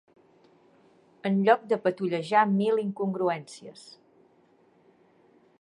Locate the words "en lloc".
1.29-1.67